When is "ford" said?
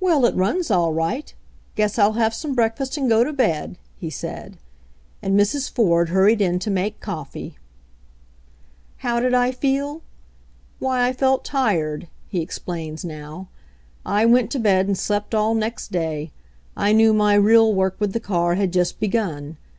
5.70-6.10